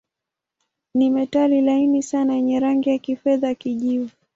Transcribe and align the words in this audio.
Ni 0.95 1.09
metali 1.09 1.61
laini 1.61 2.03
sana 2.03 2.33
yenye 2.33 2.59
rangi 2.59 2.89
ya 2.89 2.97
kifedha-kijivu. 2.97 4.09